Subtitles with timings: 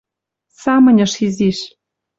[0.63, 1.57] Самыньыш изиш.